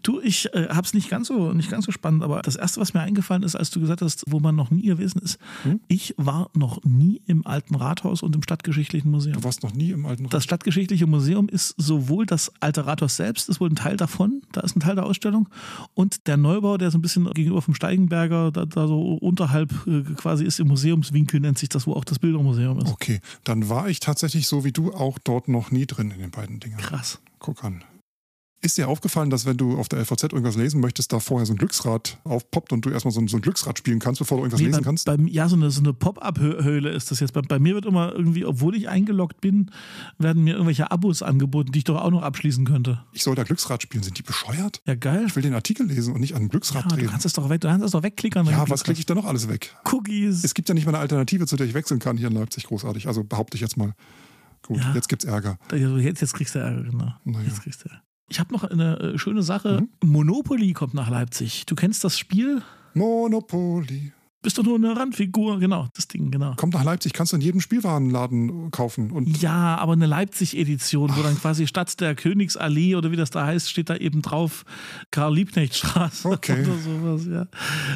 [0.01, 2.81] Du, ich äh, habe es nicht ganz so nicht ganz so spannend, aber das erste,
[2.81, 5.79] was mir eingefallen ist, als du gesagt hast, wo man noch nie gewesen ist, hm?
[5.87, 9.33] ich war noch nie im alten Rathaus und im Stadtgeschichtlichen Museum.
[9.33, 10.31] Du warst noch nie im alten Rathaus.
[10.31, 14.61] Das Stadtgeschichtliche Museum ist sowohl das alte Rathaus selbst, ist wohl ein Teil davon, da
[14.61, 15.49] ist ein Teil der Ausstellung
[15.93, 20.01] und der Neubau, der so ein bisschen gegenüber vom Steigenberger, da, da so unterhalb äh,
[20.15, 22.91] quasi ist im Museumswinkel nennt sich das, wo auch das Bildermuseum ist.
[22.91, 26.31] Okay, dann war ich tatsächlich so wie du auch dort noch nie drin in den
[26.31, 26.77] beiden Dingen.
[26.77, 27.19] Krass.
[27.39, 27.83] Guck an.
[28.63, 31.51] Ist dir aufgefallen, dass wenn du auf der LVZ irgendwas lesen möchtest, da vorher so
[31.51, 34.43] ein Glücksrad aufpoppt und du erstmal so ein, so ein Glücksrad spielen kannst, bevor du
[34.43, 35.05] irgendwas nee, lesen bei, kannst?
[35.05, 37.33] Bei, ja, so eine, so eine Pop-Up-Höhle ist das jetzt.
[37.33, 39.69] Bei, bei, mir wird immer irgendwie, obwohl ich eingeloggt bin,
[40.17, 43.03] werden mir irgendwelche Abos angeboten, die ich doch auch noch abschließen könnte.
[43.11, 44.01] Ich soll da Glücksrad spielen.
[44.01, 44.81] Sind die bescheuert?
[44.85, 45.25] Ja, geil.
[45.27, 47.03] Ich will den Artikel lesen und nicht an ein Glücksrad ja, drehen.
[47.03, 48.45] Du kannst es doch weg, du kannst es doch wegklickern.
[48.45, 49.75] Ja, was klicke ich da noch alles weg?
[49.91, 50.45] Cookies.
[50.45, 52.63] Es gibt ja nicht mal eine Alternative, zu der ich wechseln kann hier in Leipzig,
[52.63, 53.07] großartig.
[53.07, 53.93] Also behaupte ich jetzt mal.
[54.65, 54.93] Gut, ja.
[54.95, 55.57] jetzt gibt's Ärger.
[55.73, 57.13] Jetzt, jetzt kriegst du Ärger, genau.
[57.25, 57.47] Naja.
[57.47, 58.01] Jetzt kriegst du Ärger.
[58.29, 59.81] Ich habe noch eine äh, schöne Sache.
[60.01, 60.09] Mhm.
[60.09, 61.65] Monopoly kommt nach Leipzig.
[61.65, 62.61] Du kennst das Spiel?
[62.93, 64.11] Monopoly.
[64.43, 66.53] Bist doch nur eine Randfigur, genau, das Ding, genau.
[66.57, 69.09] Kommt nach Leipzig, kannst du in jedem Spielwarenladen kaufen.
[69.09, 73.45] Und ja, aber eine Leipzig-Edition, wo dann quasi statt der Königsallee oder wie das da
[73.45, 74.65] heißt, steht da eben drauf
[75.11, 76.61] Karl-Liebknecht-Straße okay.
[76.61, 77.47] oder sowas, ja.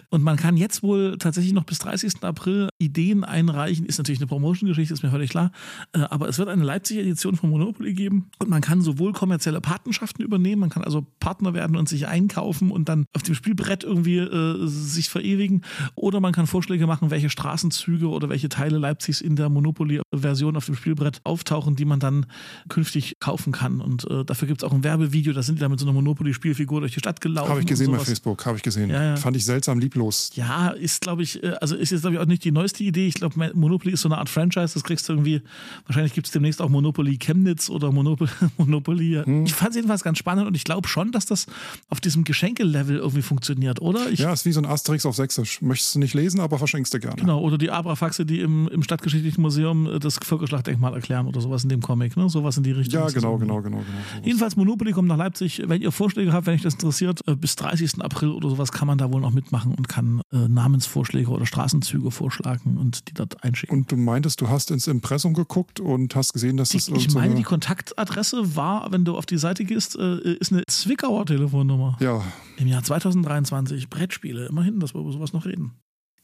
[0.10, 2.23] Und man kann jetzt wohl tatsächlich noch bis 30.
[2.23, 3.86] April Ideen einreichen.
[3.86, 5.51] Ist natürlich eine Promotion-Geschichte, ist mir völlig klar.
[5.91, 10.23] Äh, aber es wird eine Leipzig-Edition von Monopoly geben und man kann sowohl kommerzielle Patenschaften
[10.23, 14.19] übernehmen, man kann also Partner werden und sich einkaufen und dann auf dem Spielbrett irgendwie
[14.19, 15.63] äh, sich verewigen
[15.95, 20.67] oder man kann Vorschläge machen, welche Straßenzüge oder welche Teile Leipzigs in der Monopoly-Version auf
[20.67, 22.28] dem Spielbrett auftauchen, die man dann
[22.69, 23.82] künftig kaufen kann.
[23.82, 25.93] Und äh, dafür gibt es auch ein Werbevideo, da sind die da mit so einer
[25.93, 27.50] Monopoly-Spielfigur durch die Stadt gelaufen.
[27.50, 28.91] Habe ich gesehen bei Facebook, habe ich gesehen.
[28.91, 29.15] Ja, ja.
[29.15, 30.30] Fand ich seltsam lieblos.
[30.36, 33.08] Ja, ist, glaube ich, äh, also ist jetzt, glaube ich, auch nicht die neueste Idee.
[33.08, 35.41] Ich glaube, Monopoly ist so eine Art Franchise, das kriegst du irgendwie,
[35.88, 38.30] wahrscheinlich gibt es demnächst auch Monopoly Chemnitz oder Monopoly.
[38.58, 39.23] Monopoly.
[39.23, 39.45] Hm.
[39.45, 41.47] Ich fand es jedenfalls ganz spannend und ich glaube schon, dass das
[41.89, 44.12] auf diesem Geschenkelevel irgendwie funktioniert, oder?
[44.12, 45.63] Ich ja, ist wie so ein Asterix auf Sächsisch.
[45.63, 46.26] Möchtest du nicht lesen?
[46.27, 47.15] Gelesen, aber verschenkst du gerne.
[47.15, 51.63] Genau, oder die Abrafaxe, die im, im Stadtgeschichtlichen Museum äh, das Völkerschlachtdenkmal erklären oder sowas
[51.63, 52.29] in dem Comic, ne?
[52.29, 53.01] Sowas in die Richtung.
[53.01, 54.23] Ja, genau, genau, genau, genau.
[54.23, 55.63] Jedenfalls Monopoly kommt nach Leipzig.
[55.65, 58.01] Wenn ihr Vorschläge habt, wenn euch das interessiert, äh, bis 30.
[58.01, 62.11] April oder sowas kann man da wohl noch mitmachen und kann äh, Namensvorschläge oder Straßenzüge
[62.11, 63.77] vorschlagen und die dort einschicken.
[63.77, 67.35] Und du meintest, du hast ins Impressum geguckt und hast gesehen, dass das Ich meine,
[67.35, 71.97] die Kontaktadresse war, wenn du auf die Seite gehst, äh, ist eine Zwickauer Telefonnummer.
[71.99, 72.21] Ja.
[72.57, 74.47] Im Jahr 2023 Brettspiele.
[74.47, 75.73] Immerhin, dass wir über sowas noch reden.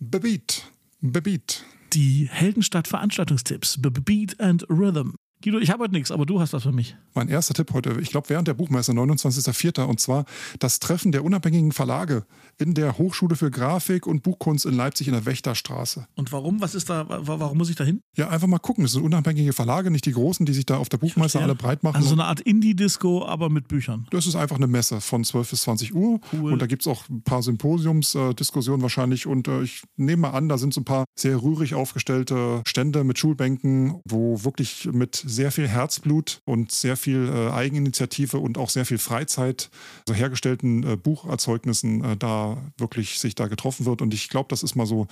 [0.09, 0.71] Bebeat.
[0.99, 1.65] Bebeat.
[1.93, 3.79] Die Heldenstadt Veranstaltungstipps.
[3.81, 5.15] Beat and Rhythm.
[5.43, 6.95] Guido, ich habe heute nichts, aber du hast was für mich.
[7.15, 9.83] Mein erster Tipp heute, ich glaube während der Buchmesse, 29.04.
[9.83, 10.23] und zwar
[10.59, 12.25] das Treffen der unabhängigen Verlage
[12.59, 16.07] in der Hochschule für Grafik und Buchkunst in Leipzig in der Wächterstraße.
[16.15, 16.61] Und warum?
[16.61, 17.99] Was ist da, warum muss ich da hin?
[18.15, 18.85] Ja, einfach mal gucken.
[18.85, 21.83] Das sind unabhängige Verlage, nicht die großen, die sich da auf der Buchmesse alle breit
[21.83, 21.97] machen.
[21.97, 24.07] Also so eine Art Indie-Disco, aber mit Büchern.
[24.11, 26.21] Das ist einfach eine Messe von 12 bis 20 Uhr.
[26.31, 26.53] Cool.
[26.53, 29.27] Und da gibt es auch ein paar Symposiumsdiskussionen äh, wahrscheinlich.
[29.27, 33.03] Und äh, ich nehme mal an, da sind so ein paar sehr rührig aufgestellte Stände
[33.03, 38.69] mit Schulbänken, wo wirklich mit sehr viel Herzblut und sehr viel äh, Eigeninitiative und auch
[38.69, 39.69] sehr viel Freizeit,
[40.07, 44.01] also hergestellten äh, Bucherzeugnissen, äh, da wirklich sich da getroffen wird.
[44.01, 45.07] Und ich glaube, das ist mal so,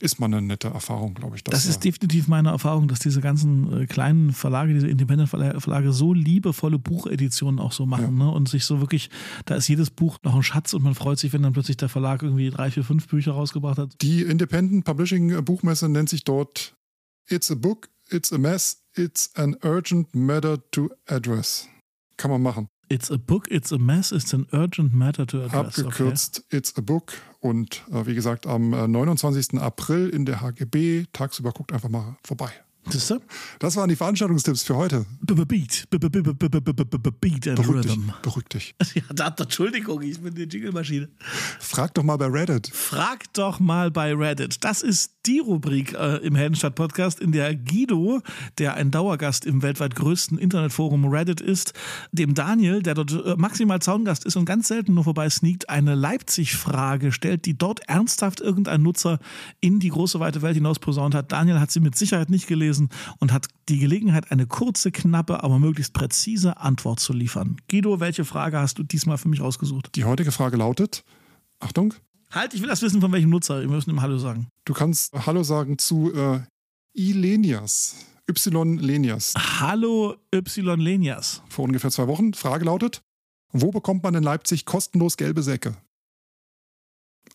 [0.00, 1.44] ist mal eine nette Erfahrung, glaube ich.
[1.44, 6.12] Das, das ist definitiv meine Erfahrung, dass diese ganzen äh, kleinen Verlage, diese Independent-Verlage so
[6.12, 8.24] liebevolle Bucheditionen auch so machen ja.
[8.24, 8.30] ne?
[8.30, 9.10] und sich so wirklich,
[9.44, 11.88] da ist jedes Buch noch ein Schatz und man freut sich, wenn dann plötzlich der
[11.88, 13.94] Verlag irgendwie drei, vier, fünf Bücher rausgebracht hat.
[14.00, 16.74] Die Independent Publishing Buchmesse nennt sich dort
[17.30, 21.68] It's a Book, It's a Mess, It's an urgent matter to address.
[22.16, 22.68] Kann man machen.
[22.88, 25.78] It's a book, it's a mess, it's an urgent matter to address.
[25.78, 26.56] Abgekürzt okay.
[26.56, 27.12] It's a book.
[27.38, 29.60] Und äh, wie gesagt, am äh, 29.
[29.60, 31.04] April in der HGB.
[31.12, 32.50] Tagsüber guckt einfach mal vorbei.
[32.86, 33.14] Das,
[33.58, 35.04] das waren die Veranstaltungstipps für heute.
[35.20, 35.88] Beat.
[35.90, 36.04] Beat
[37.48, 38.06] and beruhig Rhythm.
[38.06, 38.74] Dich, beruhig dich.
[38.94, 41.08] Ja, da, Entschuldigung, ich bin die Jingle-Maschine.
[41.60, 42.70] Frag doch mal bei Reddit.
[42.72, 44.64] Frag doch mal bei Reddit.
[44.64, 48.20] Das ist die Rubrik äh, im Heldenstadt-Podcast, in der Guido,
[48.58, 51.74] der ein Dauergast im weltweit größten Internetforum Reddit ist,
[52.12, 55.94] dem Daniel, der dort äh, maximal Zaungast ist und ganz selten nur vorbei sneakt, eine
[55.94, 59.18] Leipzig-Frage stellt, die dort ernsthaft irgendein Nutzer
[59.60, 61.30] in die große weite Welt hinaus posaunt hat.
[61.30, 62.79] Daniel hat sie mit Sicherheit nicht gelesen
[63.18, 67.56] und hat die Gelegenheit, eine kurze, knappe, aber möglichst präzise Antwort zu liefern.
[67.68, 69.90] Guido, welche Frage hast du diesmal für mich ausgesucht?
[69.94, 71.04] Die heutige Frage lautet,
[71.58, 71.94] Achtung.
[72.30, 73.60] Halt, ich will das wissen, von welchem Nutzer.
[73.60, 74.48] Wir müssen ihm Hallo sagen.
[74.64, 76.40] Du kannst Hallo sagen zu äh,
[76.94, 77.96] Ilenias.
[78.28, 79.34] Y Lenias.
[79.36, 81.42] Hallo Y Lenias.
[81.48, 82.32] Vor ungefähr zwei Wochen.
[82.34, 83.02] Frage lautet:
[83.52, 85.76] Wo bekommt man in Leipzig kostenlos gelbe Säcke?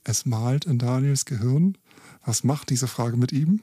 [0.06, 1.78] Es malt in Daniels Gehirn.
[2.24, 3.62] Was macht diese Frage mit ihm?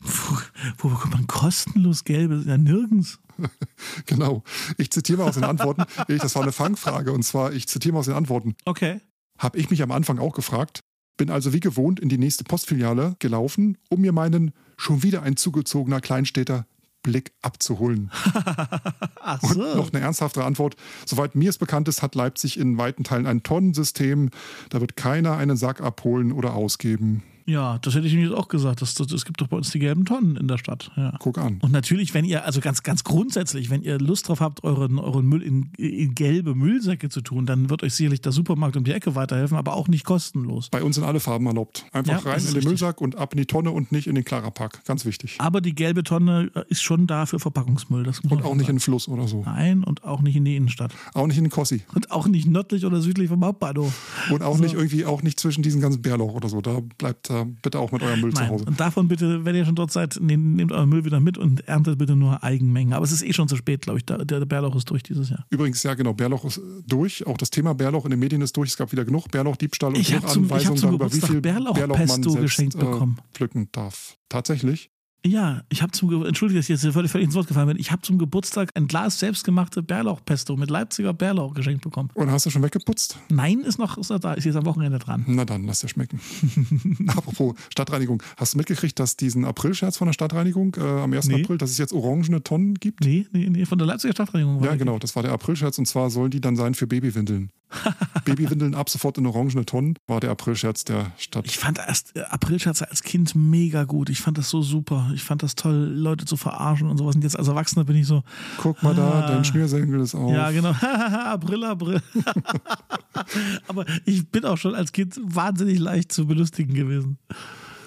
[0.00, 0.36] Wo,
[0.78, 2.44] wo bekommt man kostenlos gelbe?
[2.46, 3.18] Ja, nirgends.
[4.06, 4.42] genau.
[4.78, 5.84] Ich zitiere mal aus den Antworten.
[6.08, 8.56] Das war eine Fangfrage und zwar, ich zitiere mal aus den Antworten.
[8.64, 9.00] Okay.
[9.38, 10.80] Habe ich mich am Anfang auch gefragt.
[11.16, 15.36] Bin also wie gewohnt in die nächste Postfiliale gelaufen, um mir meinen schon wieder ein
[15.36, 16.66] zugezogener Kleinstädter
[17.02, 18.10] Blick abzuholen.
[19.22, 19.64] Ach so.
[19.64, 20.76] Und noch eine ernsthaftere Antwort.
[21.06, 24.30] Soweit mir es bekannt ist, hat Leipzig in weiten Teilen ein Tonnensystem.
[24.70, 27.22] Da wird keiner einen Sack abholen oder ausgeben.
[27.46, 28.82] Ja, das hätte ich mir jetzt auch gesagt.
[28.82, 30.90] Es gibt doch bei uns die gelben Tonnen in der Stadt.
[30.96, 31.14] Ja.
[31.20, 31.58] Guck an.
[31.62, 35.26] Und natürlich, wenn ihr, also ganz, ganz grundsätzlich, wenn ihr Lust drauf habt, euren, euren
[35.26, 38.90] Müll in, in gelbe Müllsäcke zu tun, dann wird euch sicherlich der Supermarkt um die
[38.92, 40.70] Ecke weiterhelfen, aber auch nicht kostenlos.
[40.70, 41.86] Bei uns sind alle Farben erlaubt.
[41.92, 42.66] Einfach Ja, rein das in den richtig.
[42.68, 44.84] Müllsack und ab in die Tonne und nicht in den Klarapack.
[44.84, 45.36] Ganz wichtig.
[45.38, 48.02] Aber die gelbe Tonne äh, ist schon da für Verpackungsmüll.
[48.02, 48.66] Das Und auch nicht in sagen.
[48.76, 49.42] den Fluss oder so.
[49.44, 50.92] Nein, und auch nicht in die Innenstadt.
[51.14, 51.82] Auch nicht in den Kossi.
[51.94, 54.30] Und auch nicht nördlich oder südlich vom Hauptbahnhof.
[54.32, 54.62] Und auch So.
[54.64, 56.60] nicht irgendwie, auch nicht zwischen diesen ganzen Bärlauch oder so.
[56.60, 58.50] Da bleibt äh, bitte auch mit eurem Müll zu Nein.
[58.50, 58.64] Hause.
[58.66, 61.98] Und davon bitte, wenn ihr schon dort seid, nehmt, euren Müll wieder mit und erntet
[61.98, 62.92] bitte nur Eigenmengen.
[62.94, 64.06] Aber es ist eh schon zu spät, glaube ich.
[64.06, 65.46] Der, der Bärlauch ist durch dieses Jahr.
[65.50, 67.26] Übrigens, ja genau, Bärlauch ist durch.
[67.26, 68.70] Auch das Thema Bärlauch in den Medien ist durch.
[68.70, 71.40] Es gab wieder genug Bärlauchdiebstahl und Ich genug zum- ich Anweisungen zum darüber, wie viel
[71.40, 73.18] Bärlauchpesto Bärlauch man selbst, geschenkt äh, bekommen.
[73.32, 74.16] pflücken darf.
[74.28, 74.90] Tatsächlich.
[75.26, 77.78] Ja, ich habe zum Ge Entschuldige, dass ich jetzt völlig, völlig ins Wort gefallen bin.
[77.78, 82.10] Ich habe zum Geburtstag ein Glas selbstgemachte Bärlauchpesto mit Leipziger Bärlauch geschenkt bekommen.
[82.14, 83.18] Und hast du schon weggeputzt?
[83.28, 85.24] Nein, ist noch, ist noch da, ist jetzt am Wochenende dran.
[85.26, 86.20] Na dann, lass dir schmecken.
[87.08, 88.22] Apropos Stadtreinigung.
[88.36, 91.26] Hast du mitgekriegt, dass diesen Aprilscherz von der Stadtreinigung äh, am 1.
[91.26, 91.42] Nee.
[91.42, 93.04] April, dass es jetzt orangene Tonnen gibt?
[93.04, 94.60] Nee, nee, nee, von der Leipziger Stadtreinigung.
[94.60, 97.50] war Ja, genau, das war der Aprilscherz und zwar sollen die dann sein für Babywindeln.
[98.24, 101.46] Babywindeln ab sofort in orangene Tonnen war der Aprilscherz der Stadt.
[101.46, 104.08] Ich fand erst äh, Aprilscherze als Kind mega gut.
[104.08, 105.10] Ich fand das so super.
[105.16, 107.16] Ich fand das toll, Leute zu verarschen und sowas.
[107.16, 108.22] Und jetzt als Erwachsener bin ich so,
[108.58, 109.26] Guck mal da, Ah.
[109.28, 110.30] dein Schnürsenkel ist auf.
[110.30, 110.70] ja genau,
[111.24, 112.02] April, April.
[113.68, 117.18] Aber ich bin auch schon als Kind wahnsinnig leicht zu belustigen gewesen.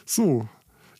[0.06, 0.50] So,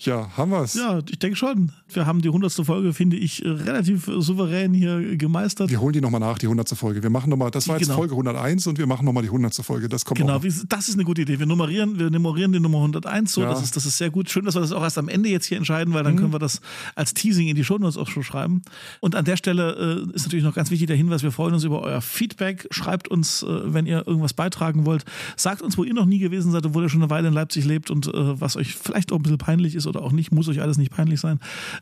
[0.02, 0.76] Ja, haben wir es.
[0.76, 1.74] Ja, ich denke schon.
[1.90, 2.54] Wir haben die 100.
[2.66, 5.70] Folge, finde ich, relativ souverän hier gemeistert.
[5.70, 6.70] Wir holen die nochmal nach, die 100.
[6.70, 7.04] Folge.
[7.04, 7.98] Wir machen nochmal, das war jetzt genau.
[7.98, 9.56] Folge 101 und wir machen nochmal die 100.
[9.56, 9.90] Folge.
[9.90, 11.40] Das kommt Genau, das ist eine gute Idee.
[11.40, 13.42] Wir nummerieren, wir nummerieren die Nummer 101 so.
[13.42, 13.50] Ja.
[13.50, 14.30] Das, ist, das ist sehr gut.
[14.30, 16.20] Schön, dass wir das auch erst am Ende jetzt hier entscheiden, weil dann mhm.
[16.20, 16.62] können wir das
[16.96, 18.62] als Teasing in die Shownotes auch schon schreiben.
[19.02, 21.66] Und an der Stelle äh, ist natürlich noch ganz wichtig der Hinweis, wir freuen uns
[21.66, 22.68] über euer Feedback.
[22.72, 25.04] Schreibt uns, äh, wenn ihr irgendwas beitragen wollt.
[25.36, 27.66] Sagt uns, wo ihr noch nie gewesen seid, obwohl ihr schon eine Weile in Leipzig
[27.66, 30.48] lebt und äh, was euch vielleicht auch ein bisschen peinlich ist oder auch nicht, muss
[30.48, 31.40] euch alles nicht peinlich sein.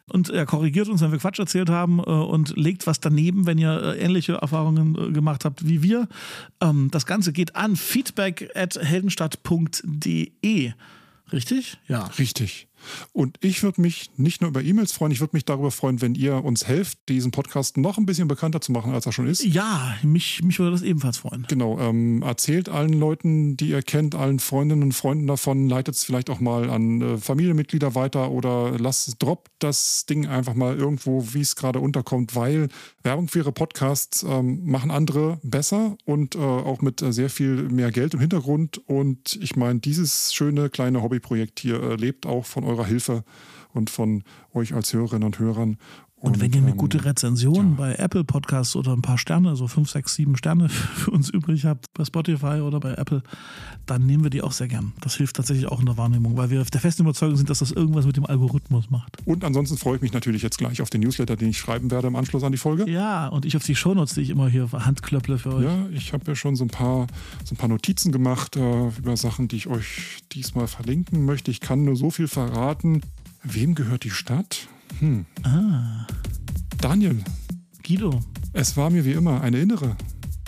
[0.07, 3.57] Und er korrigiert uns, wenn wir Quatsch erzählt haben äh, und legt was daneben, wenn
[3.57, 6.07] ihr äh, ähnliche Erfahrungen äh, gemacht habt wie wir.
[6.61, 10.73] Ähm, das Ganze geht an feedback at heldenstadt.de.
[11.31, 11.77] Richtig?
[11.87, 12.05] Ja.
[12.17, 12.67] Richtig.
[13.13, 16.15] Und ich würde mich nicht nur über E-Mails freuen, ich würde mich darüber freuen, wenn
[16.15, 19.43] ihr uns helft, diesen Podcast noch ein bisschen bekannter zu machen, als er schon ist.
[19.43, 21.45] Ja, mich, mich würde das ebenfalls freuen.
[21.47, 21.79] Genau.
[21.79, 26.29] Ähm, erzählt allen Leuten, die ihr kennt, allen Freundinnen und Freunden davon, leitet es vielleicht
[26.29, 31.41] auch mal an äh, Familienmitglieder weiter oder lasst, droppt das Ding einfach mal irgendwo, wie
[31.41, 32.69] es gerade unterkommt, weil
[33.03, 37.69] Werbung für ihre Podcasts ähm, machen andere besser und äh, auch mit äh, sehr viel
[37.69, 38.81] mehr Geld im Hintergrund.
[38.85, 43.23] Und ich meine, dieses schöne kleine Hobbyprojekt hier äh, lebt auch von eurer Hilfe
[43.73, 45.77] und von euch als Hörerinnen und Hörern.
[46.19, 47.75] Und, und wenn ihr eine ähm, gute Rezension ja.
[47.77, 51.65] bei Apple Podcasts oder ein paar Sterne, so fünf, sechs, sieben Sterne für uns übrig
[51.65, 53.21] habt, bei Spotify oder bei Apple,
[53.85, 54.93] dann nehmen wir die auch sehr gern.
[55.01, 57.71] Das hilft tatsächlich auch in der Wahrnehmung, weil wir der festen Überzeugung sind, dass das
[57.71, 59.17] irgendwas mit dem Algorithmus macht.
[59.25, 62.07] Und ansonsten freue ich mich natürlich jetzt gleich auf den Newsletter, den ich schreiben werde
[62.07, 62.89] im Anschluss an die Folge.
[62.89, 65.65] Ja, und ich auf die Shownotes, die ich immer hier handklöpple für euch.
[65.65, 67.05] Ja, ich habe ja schon so ein paar,
[67.43, 71.51] so ein paar Notizen gemacht äh, über Sachen, die ich euch diesmal verlinken möchte.
[71.51, 73.01] Ich kann nur so viel verraten.
[73.43, 74.67] Wem gehört die Stadt?
[74.99, 75.25] Hm.
[75.43, 76.07] Ah.
[76.79, 77.23] Daniel.
[77.85, 78.19] Guido.
[78.53, 79.95] Es war mir wie immer eine innere.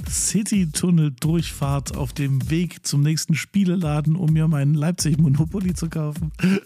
[0.10, 6.32] City-Tunnel-Durchfahrt auf dem Weg zum nächsten Spieleladen, um mir meinen Leipzig-Monopoly zu kaufen.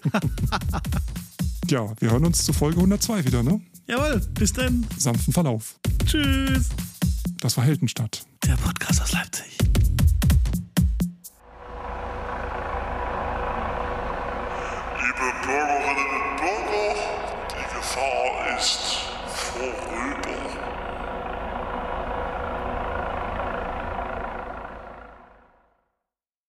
[1.70, 3.60] ja, wir hören uns zu Folge 102 wieder, ne?
[3.88, 4.86] Jawohl, bis dann.
[4.98, 5.80] Sanften Verlauf.
[6.06, 6.70] Tschüss.
[7.42, 8.26] Das war Heldenstadt.
[8.46, 9.58] Der Podcast aus Leipzig.
[15.02, 17.33] Liebe Bürgerinnen und Bürger,
[17.94, 20.53] Gefahr ist vorüber.